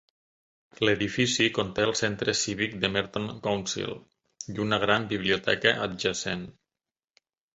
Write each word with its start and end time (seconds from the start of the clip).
L'edifici 0.87 1.49
conté 1.57 1.83
el 1.87 1.91
centre 1.99 2.33
cívic 2.39 2.73
de 2.85 2.89
Merton 2.95 3.29
Council 3.49 3.93
i 4.55 4.57
una 4.65 4.81
gran 4.87 5.07
biblioteca 5.13 5.77
adjacent. 5.87 6.49